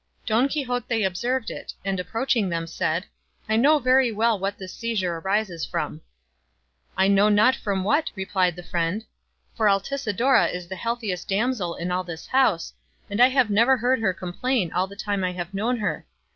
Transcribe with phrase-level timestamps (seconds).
[0.25, 3.05] Don Quixote observed it, and approaching them said,
[3.47, 6.01] "I know very well what this seizure arises from."
[6.97, 9.05] "I know not from what," replied the friend,
[9.55, 12.73] "for Altisidora is the healthiest damsel in all this house,
[13.11, 16.07] and I have never heard her complain all the time I have known her.